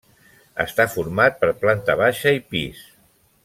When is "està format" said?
0.63-1.37